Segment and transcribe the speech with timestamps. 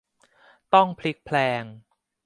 [0.73, 1.63] ต้องพลิกแพลง